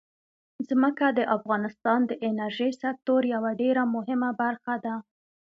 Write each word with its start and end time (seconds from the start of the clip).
ځمکه 0.69 1.07
د 1.17 1.19
افغانستان 1.37 1.99
د 2.05 2.11
انرژۍ 2.29 2.71
سکتور 2.83 3.21
یوه 3.33 3.51
ډېره 3.61 3.83
مهمه 3.95 4.29
برخه 4.41 4.75
ده. 4.85 4.95